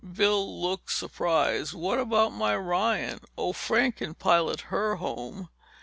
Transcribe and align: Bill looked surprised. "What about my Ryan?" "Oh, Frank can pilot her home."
Bill 0.03 0.59
looked 0.59 0.91
surprised. 0.91 1.75
"What 1.75 1.99
about 1.99 2.31
my 2.33 2.55
Ryan?" 2.55 3.19
"Oh, 3.37 3.53
Frank 3.53 3.97
can 3.97 4.15
pilot 4.15 4.61
her 4.73 4.95
home." 4.95 5.49